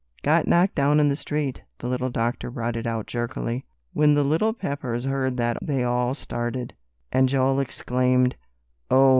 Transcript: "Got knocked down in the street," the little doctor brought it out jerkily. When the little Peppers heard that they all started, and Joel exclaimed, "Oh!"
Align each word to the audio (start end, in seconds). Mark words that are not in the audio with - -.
"Got 0.23 0.47
knocked 0.47 0.73
down 0.73 0.99
in 0.99 1.09
the 1.09 1.15
street," 1.15 1.61
the 1.77 1.85
little 1.87 2.09
doctor 2.09 2.49
brought 2.49 2.75
it 2.75 2.87
out 2.87 3.05
jerkily. 3.05 3.65
When 3.93 4.15
the 4.15 4.23
little 4.23 4.51
Peppers 4.51 5.05
heard 5.05 5.37
that 5.37 5.57
they 5.61 5.83
all 5.83 6.15
started, 6.15 6.73
and 7.11 7.29
Joel 7.29 7.59
exclaimed, 7.59 8.35
"Oh!" 8.89 9.09